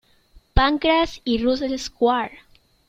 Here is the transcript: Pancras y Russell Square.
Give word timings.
Pancras 0.55 1.21
y 1.25 1.37
Russell 1.43 1.77
Square. 1.77 2.39